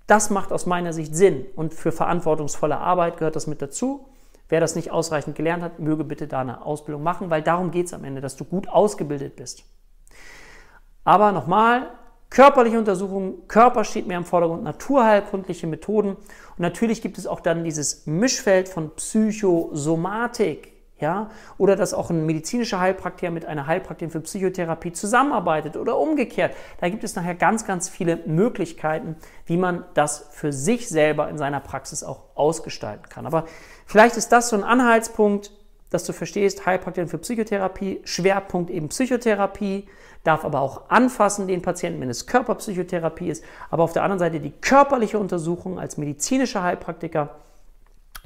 das 0.06 0.30
macht 0.30 0.52
aus 0.52 0.66
meiner 0.66 0.92
Sicht 0.92 1.14
Sinn 1.14 1.46
und 1.56 1.74
für 1.74 1.92
verantwortungsvolle 1.92 2.78
Arbeit 2.78 3.18
gehört 3.18 3.36
das 3.36 3.46
mit 3.46 3.60
dazu. 3.60 4.06
Wer 4.48 4.60
das 4.60 4.76
nicht 4.76 4.90
ausreichend 4.92 5.36
gelernt 5.36 5.62
hat, 5.62 5.78
möge 5.80 6.04
bitte 6.04 6.28
da 6.28 6.40
eine 6.40 6.64
Ausbildung 6.64 7.02
machen, 7.02 7.30
weil 7.30 7.42
darum 7.42 7.70
geht 7.70 7.86
es 7.86 7.94
am 7.94 8.04
Ende, 8.04 8.20
dass 8.20 8.36
du 8.36 8.44
gut 8.44 8.68
ausgebildet 8.68 9.36
bist. 9.36 9.64
Aber 11.04 11.32
nochmal, 11.32 11.90
körperliche 12.30 12.78
Untersuchungen, 12.78 13.48
Körper 13.48 13.84
steht 13.84 14.06
mehr 14.06 14.18
im 14.18 14.24
Vordergrund, 14.24 14.62
naturheilkundliche 14.62 15.66
Methoden. 15.66 16.10
Und 16.10 16.58
natürlich 16.58 17.02
gibt 17.02 17.18
es 17.18 17.26
auch 17.26 17.40
dann 17.40 17.64
dieses 17.64 18.06
Mischfeld 18.06 18.68
von 18.68 18.94
Psychosomatik, 18.94 20.75
ja, 20.98 21.28
oder 21.58 21.76
dass 21.76 21.92
auch 21.92 22.08
ein 22.08 22.24
medizinischer 22.24 22.80
Heilpraktiker 22.80 23.30
mit 23.30 23.44
einer 23.44 23.66
Heilpraktikerin 23.66 24.10
für 24.10 24.20
Psychotherapie 24.20 24.92
zusammenarbeitet 24.92 25.76
oder 25.76 25.98
umgekehrt. 25.98 26.54
Da 26.80 26.88
gibt 26.88 27.04
es 27.04 27.14
nachher 27.14 27.34
ganz, 27.34 27.66
ganz 27.66 27.88
viele 27.88 28.16
Möglichkeiten, 28.26 29.16
wie 29.44 29.58
man 29.58 29.84
das 29.92 30.28
für 30.30 30.52
sich 30.52 30.88
selber 30.88 31.28
in 31.28 31.36
seiner 31.36 31.60
Praxis 31.60 32.02
auch 32.02 32.24
ausgestalten 32.34 33.10
kann. 33.10 33.26
Aber 33.26 33.44
vielleicht 33.84 34.16
ist 34.16 34.32
das 34.32 34.48
so 34.48 34.56
ein 34.56 34.64
Anhaltspunkt, 34.64 35.50
dass 35.90 36.04
du 36.04 36.14
verstehst, 36.14 36.64
Heilpraktikerin 36.64 37.08
für 37.08 37.18
Psychotherapie, 37.18 38.00
Schwerpunkt 38.04 38.70
eben 38.70 38.88
Psychotherapie, 38.88 39.86
darf 40.24 40.44
aber 40.44 40.60
auch 40.60 40.88
anfassen 40.88 41.46
den 41.46 41.62
Patienten, 41.62 42.00
wenn 42.00 42.10
es 42.10 42.26
Körperpsychotherapie 42.26 43.28
ist, 43.28 43.44
aber 43.70 43.84
auf 43.84 43.92
der 43.92 44.02
anderen 44.02 44.18
Seite 44.18 44.40
die 44.40 44.50
körperliche 44.50 45.18
Untersuchung 45.18 45.78
als 45.78 45.98
medizinischer 45.98 46.62
Heilpraktiker 46.62 47.36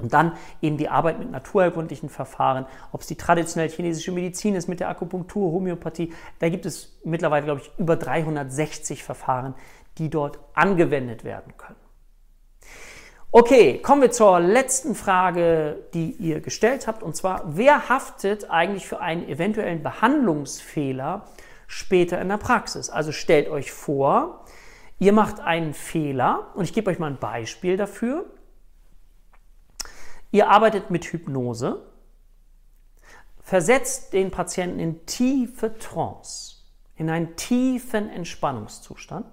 und 0.01 0.13
dann 0.13 0.33
eben 0.61 0.77
die 0.77 0.89
Arbeit 0.89 1.19
mit 1.19 1.31
naturheilkundlichen 1.31 2.09
Verfahren, 2.09 2.65
ob 2.91 3.01
es 3.01 3.07
die 3.07 3.15
traditionelle 3.15 3.71
chinesische 3.71 4.11
Medizin 4.11 4.55
ist 4.55 4.67
mit 4.67 4.79
der 4.79 4.89
Akupunktur, 4.89 5.51
Homöopathie. 5.51 6.13
Da 6.39 6.49
gibt 6.49 6.65
es 6.65 6.99
mittlerweile, 7.03 7.45
glaube 7.45 7.61
ich, 7.61 7.71
über 7.77 7.95
360 7.95 9.03
Verfahren, 9.03 9.55
die 9.97 10.09
dort 10.09 10.39
angewendet 10.53 11.23
werden 11.23 11.53
können. 11.57 11.75
Okay, 13.33 13.77
kommen 13.77 14.01
wir 14.01 14.11
zur 14.11 14.41
letzten 14.41 14.93
Frage, 14.93 15.85
die 15.93 16.11
ihr 16.11 16.41
gestellt 16.41 16.85
habt. 16.85 17.01
Und 17.01 17.15
zwar, 17.15 17.43
wer 17.55 17.87
haftet 17.87 18.49
eigentlich 18.49 18.85
für 18.85 18.99
einen 18.99 19.25
eventuellen 19.25 19.81
Behandlungsfehler 19.81 21.23
später 21.65 22.19
in 22.19 22.27
der 22.27 22.35
Praxis? 22.35 22.89
Also 22.89 23.13
stellt 23.13 23.47
euch 23.47 23.71
vor, 23.71 24.43
ihr 24.99 25.13
macht 25.13 25.39
einen 25.39 25.73
Fehler 25.73 26.47
und 26.55 26.65
ich 26.65 26.73
gebe 26.73 26.91
euch 26.91 26.99
mal 26.99 27.07
ein 27.07 27.19
Beispiel 27.19 27.77
dafür. 27.77 28.25
Ihr 30.31 30.49
arbeitet 30.49 30.89
mit 30.89 31.05
Hypnose, 31.05 31.81
versetzt 33.41 34.13
den 34.13 34.31
Patienten 34.31 34.79
in 34.79 35.05
tiefe 35.05 35.77
Trance, 35.77 36.55
in 36.95 37.09
einen 37.09 37.35
tiefen 37.35 38.09
Entspannungszustand 38.09 39.25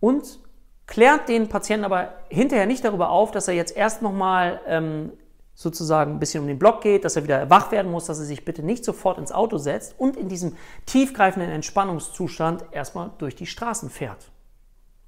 und 0.00 0.38
klärt 0.86 1.28
den 1.28 1.48
Patienten 1.48 1.84
aber 1.84 2.14
hinterher 2.28 2.66
nicht 2.66 2.84
darüber 2.84 3.10
auf, 3.10 3.30
dass 3.30 3.48
er 3.48 3.54
jetzt 3.54 3.76
erst 3.76 4.02
nochmal 4.02 4.60
ähm, 4.66 5.12
sozusagen 5.54 6.12
ein 6.12 6.18
bisschen 6.18 6.40
um 6.42 6.48
den 6.48 6.58
Block 6.58 6.80
geht, 6.80 7.04
dass 7.04 7.16
er 7.16 7.24
wieder 7.24 7.50
wach 7.50 7.70
werden 7.70 7.90
muss, 7.90 8.06
dass 8.06 8.18
er 8.18 8.24
sich 8.24 8.44
bitte 8.44 8.62
nicht 8.62 8.84
sofort 8.84 9.18
ins 9.18 9.32
Auto 9.32 9.58
setzt 9.58 9.94
und 9.98 10.16
in 10.16 10.28
diesem 10.28 10.56
tiefgreifenden 10.86 11.50
Entspannungszustand 11.50 12.64
erstmal 12.72 13.10
durch 13.18 13.36
die 13.36 13.46
Straßen 13.46 13.90
fährt 13.90 14.30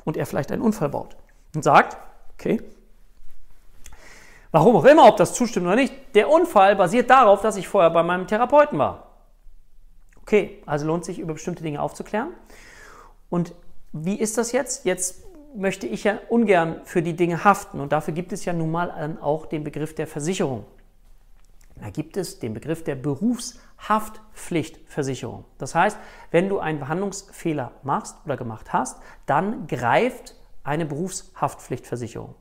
und 0.04 0.16
er 0.16 0.26
vielleicht 0.26 0.52
einen 0.52 0.62
Unfall 0.62 0.90
baut 0.90 1.16
und 1.54 1.64
sagt, 1.64 1.96
okay, 2.34 2.60
Warum 4.54 4.76
auch 4.76 4.84
immer, 4.84 5.08
ob 5.08 5.16
das 5.16 5.34
zustimmt 5.34 5.66
oder 5.66 5.74
nicht, 5.74 5.92
der 6.14 6.30
Unfall 6.30 6.76
basiert 6.76 7.10
darauf, 7.10 7.40
dass 7.40 7.56
ich 7.56 7.66
vorher 7.66 7.90
bei 7.90 8.04
meinem 8.04 8.28
Therapeuten 8.28 8.78
war. 8.78 9.08
Okay, 10.22 10.62
also 10.64 10.86
lohnt 10.86 11.04
sich, 11.04 11.18
über 11.18 11.32
bestimmte 11.32 11.64
Dinge 11.64 11.82
aufzuklären. 11.82 12.28
Und 13.30 13.52
wie 13.90 14.14
ist 14.14 14.38
das 14.38 14.52
jetzt? 14.52 14.84
Jetzt 14.84 15.24
möchte 15.56 15.88
ich 15.88 16.04
ja 16.04 16.20
ungern 16.28 16.82
für 16.84 17.02
die 17.02 17.16
Dinge 17.16 17.42
haften 17.42 17.80
und 17.80 17.90
dafür 17.90 18.14
gibt 18.14 18.32
es 18.32 18.44
ja 18.44 18.52
nun 18.52 18.70
mal 18.70 19.18
auch 19.20 19.46
den 19.46 19.64
Begriff 19.64 19.96
der 19.96 20.06
Versicherung. 20.06 20.64
Da 21.74 21.90
gibt 21.90 22.16
es 22.16 22.38
den 22.38 22.54
Begriff 22.54 22.84
der 22.84 22.94
Berufshaftpflichtversicherung. 22.94 25.46
Das 25.58 25.74
heißt, 25.74 25.98
wenn 26.30 26.48
du 26.48 26.60
einen 26.60 26.78
Behandlungsfehler 26.78 27.72
machst 27.82 28.18
oder 28.24 28.36
gemacht 28.36 28.72
hast, 28.72 29.00
dann 29.26 29.66
greift 29.66 30.36
eine 30.62 30.86
Berufshaftpflichtversicherung 30.86 32.36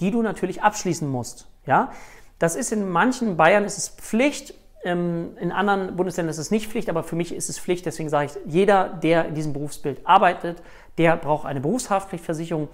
die 0.00 0.10
du 0.10 0.22
natürlich 0.22 0.62
abschließen 0.62 1.08
musst. 1.08 1.46
Ja? 1.66 1.92
Das 2.38 2.56
ist 2.56 2.72
in 2.72 2.88
manchen 2.88 3.36
Bayern 3.36 3.64
ist 3.64 3.78
es 3.78 3.88
Pflicht, 3.88 4.54
ähm, 4.82 5.36
in 5.38 5.52
anderen 5.52 5.96
Bundesländern 5.96 6.30
ist 6.30 6.38
es 6.38 6.50
nicht 6.50 6.70
Pflicht, 6.70 6.88
aber 6.88 7.02
für 7.02 7.16
mich 7.16 7.34
ist 7.34 7.50
es 7.50 7.58
Pflicht. 7.58 7.84
Deswegen 7.86 8.08
sage 8.08 8.26
ich, 8.26 8.52
jeder, 8.52 8.88
der 8.88 9.26
in 9.26 9.34
diesem 9.34 9.52
Berufsbild 9.52 10.06
arbeitet, 10.06 10.62
der 10.96 11.16
braucht 11.16 11.46
eine 11.46 11.60
Berufshaftpflichtversicherung. 11.60 12.68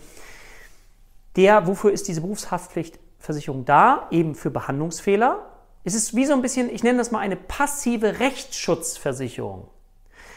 Der, 1.35 1.66
wofür 1.66 1.92
ist 1.92 2.09
diese 2.09 2.21
Berufshaftpflichtversicherung 2.21 3.64
da? 3.64 4.06
Eben 4.11 4.35
für 4.35 4.50
Behandlungsfehler. 4.50 5.47
Es 5.85 5.95
ist 5.95 6.14
wie 6.14 6.26
so 6.26 6.33
ein 6.33 6.42
bisschen, 6.42 6.71
ich 6.71 6.83
nenne 6.83 6.99
das 6.99 7.11
mal 7.11 7.18
eine 7.18 7.37
passive 7.37 8.21
Rechtsschutzversicherung. 8.21 9.68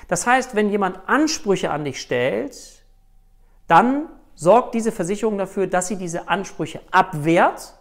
Das 0.08 0.26
heißt, 0.26 0.56
wenn 0.56 0.70
jemand 0.70 1.08
Ansprüche 1.08 1.70
an 1.70 1.86
dich 1.86 2.02
stellt, 2.02 2.84
dann 3.68 4.10
sorgt 4.40 4.74
diese 4.74 4.94
Versicherung 4.94 5.38
dafür, 5.38 5.68
dass 5.68 5.90
sie 5.90 5.98
diese 5.98 6.30
Ansprüche 6.30 6.80
abwehrt, 6.92 7.74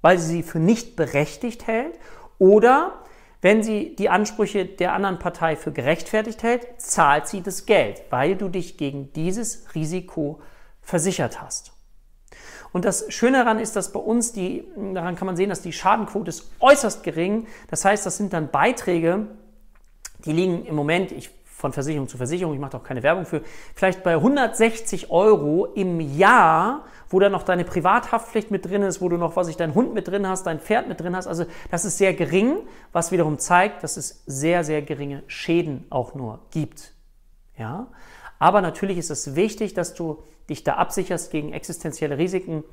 weil 0.00 0.18
sie 0.18 0.26
sie 0.36 0.42
für 0.42 0.58
nicht 0.58 0.96
berechtigt 0.96 1.66
hält, 1.66 1.98
oder 2.38 3.04
wenn 3.42 3.62
sie 3.62 3.94
die 3.94 4.08
Ansprüche 4.08 4.64
der 4.64 4.94
anderen 4.94 5.18
Partei 5.18 5.54
für 5.54 5.70
gerechtfertigt 5.70 6.42
hält, 6.42 6.80
zahlt 6.80 7.26
sie 7.26 7.42
das 7.42 7.66
Geld, 7.66 8.04
weil 8.08 8.36
du 8.36 8.48
dich 8.48 8.78
gegen 8.78 9.12
dieses 9.12 9.74
Risiko 9.74 10.40
versichert 10.80 11.42
hast. 11.42 11.72
Und 12.72 12.86
das 12.86 13.04
Schöne 13.12 13.38
daran 13.38 13.58
ist, 13.58 13.76
dass 13.76 13.92
bei 13.92 14.00
uns 14.00 14.32
die, 14.32 14.64
daran 14.94 15.14
kann 15.14 15.26
man 15.26 15.36
sehen, 15.36 15.50
dass 15.50 15.60
die 15.60 15.74
Schadenquote 15.74 16.30
ist 16.30 16.50
äußerst 16.60 17.02
gering. 17.02 17.46
Das 17.68 17.84
heißt, 17.84 18.06
das 18.06 18.16
sind 18.16 18.32
dann 18.32 18.50
Beiträge, 18.50 19.26
die 20.24 20.32
liegen 20.32 20.64
im 20.64 20.74
Moment, 20.74 21.12
ich 21.12 21.30
von 21.62 21.72
Versicherung 21.72 22.08
zu 22.08 22.16
Versicherung, 22.16 22.54
ich 22.54 22.60
mache 22.60 22.72
doch 22.72 22.82
keine 22.82 23.04
Werbung 23.04 23.24
für, 23.24 23.40
vielleicht 23.76 24.02
bei 24.02 24.14
160 24.14 25.10
Euro 25.10 25.66
im 25.76 26.00
Jahr, 26.00 26.84
wo 27.08 27.20
dann 27.20 27.30
noch 27.30 27.44
deine 27.44 27.64
Privathaftpflicht 27.64 28.50
mit 28.50 28.66
drin 28.66 28.82
ist, 28.82 29.00
wo 29.00 29.08
du 29.08 29.16
noch, 29.16 29.36
was 29.36 29.46
ich, 29.46 29.56
dein 29.56 29.72
Hund 29.74 29.94
mit 29.94 30.08
drin 30.08 30.26
hast, 30.26 30.44
dein 30.44 30.58
Pferd 30.58 30.88
mit 30.88 31.00
drin 31.00 31.14
hast. 31.14 31.28
Also 31.28 31.46
das 31.70 31.84
ist 31.84 31.98
sehr 31.98 32.14
gering, 32.14 32.56
was 32.90 33.12
wiederum 33.12 33.38
zeigt, 33.38 33.84
dass 33.84 33.96
es 33.96 34.24
sehr, 34.26 34.64
sehr 34.64 34.82
geringe 34.82 35.22
Schäden 35.28 35.86
auch 35.88 36.16
nur 36.16 36.40
gibt. 36.50 36.94
Ja? 37.56 37.86
Aber 38.40 38.60
natürlich 38.60 38.98
ist 38.98 39.10
es 39.10 39.36
wichtig, 39.36 39.72
dass 39.72 39.94
du 39.94 40.24
dich 40.50 40.64
da 40.64 40.74
absicherst 40.74 41.30
gegen 41.30 41.52
existenzielle 41.52 42.18
Risiken 42.18 42.64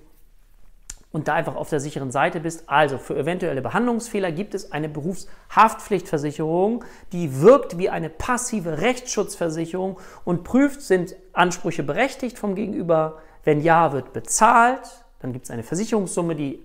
und 1.11 1.27
da 1.27 1.33
einfach 1.33 1.55
auf 1.55 1.69
der 1.69 1.79
sicheren 1.79 2.11
Seite 2.11 2.39
bist. 2.39 2.69
Also 2.69 2.97
für 2.97 3.17
eventuelle 3.17 3.61
Behandlungsfehler 3.61 4.31
gibt 4.31 4.53
es 4.53 4.71
eine 4.71 4.89
Berufshaftpflichtversicherung, 4.89 6.83
die 7.11 7.41
wirkt 7.41 7.77
wie 7.77 7.89
eine 7.89 8.09
passive 8.09 8.79
Rechtsschutzversicherung 8.79 9.99
und 10.23 10.43
prüft, 10.43 10.81
sind 10.81 11.15
Ansprüche 11.33 11.83
berechtigt 11.83 12.37
vom 12.37 12.55
Gegenüber. 12.55 13.19
Wenn 13.43 13.61
ja, 13.61 13.93
wird 13.93 14.13
bezahlt. 14.13 15.03
Dann 15.21 15.33
gibt 15.33 15.45
es 15.45 15.51
eine 15.51 15.63
Versicherungssumme, 15.63 16.35
die 16.35 16.63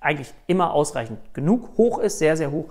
eigentlich 0.00 0.32
immer 0.46 0.72
ausreichend 0.72 1.34
genug 1.34 1.76
hoch 1.76 1.98
ist, 1.98 2.18
sehr, 2.18 2.36
sehr 2.36 2.50
hoch. 2.50 2.68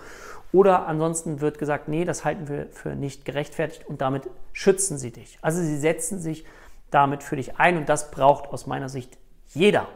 Oder 0.54 0.88
ansonsten 0.88 1.40
wird 1.40 1.60
gesagt, 1.60 1.88
nee, 1.88 2.04
das 2.04 2.26
halten 2.26 2.48
wir 2.48 2.68
für 2.72 2.96
nicht 2.96 3.24
gerechtfertigt 3.24 3.88
und 3.88 4.02
damit 4.02 4.30
schützen 4.52 4.98
sie 4.98 5.12
dich. 5.12 5.38
Also 5.42 5.62
sie 5.62 5.78
setzen 5.78 6.20
sich 6.20 6.46
damit 6.90 7.24
für 7.24 7.38
dich 7.38 7.58
ein 7.58 7.78
und 7.78 7.88
das 7.88 8.12
braucht 8.12 8.50
aus 8.50 8.68
meiner 8.68 8.90
Sicht 8.90 9.18
jeder. 9.48 9.88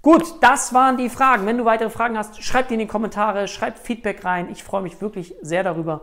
Gut, 0.00 0.42
das 0.42 0.72
waren 0.72 0.96
die 0.96 1.08
Fragen. 1.08 1.44
Wenn 1.46 1.58
du 1.58 1.64
weitere 1.64 1.90
Fragen 1.90 2.16
hast, 2.16 2.42
schreib 2.42 2.68
die 2.68 2.74
in 2.74 2.80
die 2.80 2.86
Kommentare, 2.86 3.48
schreib 3.48 3.78
Feedback 3.78 4.24
rein. 4.24 4.48
Ich 4.50 4.62
freue 4.62 4.82
mich 4.82 5.00
wirklich 5.00 5.34
sehr 5.42 5.64
darüber 5.64 6.02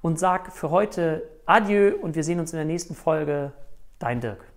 und 0.00 0.18
sag 0.18 0.52
für 0.52 0.70
heute 0.70 1.28
Adieu 1.44 1.94
und 2.00 2.14
wir 2.14 2.22
sehen 2.22 2.38
uns 2.38 2.52
in 2.52 2.58
der 2.58 2.66
nächsten 2.66 2.94
Folge. 2.94 3.52
Dein 3.98 4.20
Dirk. 4.20 4.51